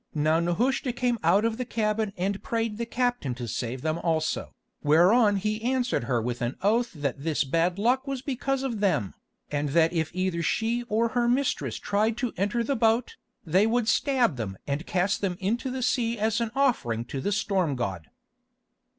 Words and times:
Now 0.15 0.39
Nehushta 0.39 0.91
came 0.93 1.19
out 1.23 1.45
of 1.45 1.57
the 1.57 1.63
cabin 1.63 2.11
and 2.17 2.41
prayed 2.41 2.79
the 2.79 2.87
captain 2.87 3.35
to 3.35 3.47
save 3.47 3.83
them 3.83 3.99
also, 3.99 4.55
whereon 4.81 5.35
he 5.35 5.61
answered 5.61 6.05
her 6.05 6.19
with 6.19 6.41
an 6.41 6.55
oath 6.63 6.91
that 6.93 7.23
this 7.23 7.43
bad 7.43 7.77
luck 7.77 8.07
was 8.07 8.23
because 8.23 8.63
of 8.63 8.79
them, 8.79 9.13
and 9.51 9.69
that 9.77 9.93
if 9.93 10.09
either 10.15 10.41
she 10.41 10.81
or 10.89 11.09
her 11.09 11.27
mistress 11.27 11.77
tried 11.77 12.17
to 12.17 12.33
enter 12.35 12.63
the 12.63 12.75
boat, 12.75 13.15
they 13.45 13.67
would 13.67 13.87
stab 13.87 14.37
them 14.37 14.57
and 14.65 14.87
cast 14.87 15.21
them 15.21 15.37
into 15.39 15.69
the 15.69 15.83
sea 15.83 16.17
as 16.17 16.41
an 16.41 16.49
offering 16.55 17.05
to 17.05 17.21
the 17.21 17.31
storm 17.31 17.75
god. 17.75 18.07